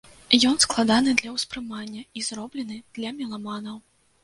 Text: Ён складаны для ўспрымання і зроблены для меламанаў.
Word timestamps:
Ён 0.51 0.55
складаны 0.63 1.11
для 1.19 1.33
ўспрымання 1.35 2.03
і 2.21 2.25
зроблены 2.31 2.81
для 2.99 3.15
меламанаў. 3.21 3.81